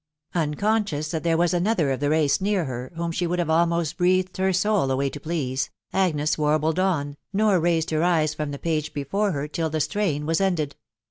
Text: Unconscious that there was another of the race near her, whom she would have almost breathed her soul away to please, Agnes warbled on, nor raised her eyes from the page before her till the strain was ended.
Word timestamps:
Unconscious 0.33 1.11
that 1.11 1.21
there 1.21 1.37
was 1.37 1.53
another 1.53 1.91
of 1.91 1.99
the 1.99 2.09
race 2.09 2.41
near 2.41 2.65
her, 2.65 2.91
whom 2.95 3.11
she 3.11 3.27
would 3.27 3.37
have 3.37 3.51
almost 3.51 3.97
breathed 3.97 4.35
her 4.37 4.51
soul 4.51 4.89
away 4.89 5.11
to 5.11 5.19
please, 5.19 5.69
Agnes 5.93 6.39
warbled 6.39 6.79
on, 6.79 7.17
nor 7.31 7.59
raised 7.59 7.91
her 7.91 8.01
eyes 8.03 8.33
from 8.33 8.49
the 8.49 8.57
page 8.57 8.95
before 8.95 9.31
her 9.31 9.47
till 9.47 9.69
the 9.69 9.79
strain 9.79 10.25
was 10.25 10.41
ended. 10.41 10.75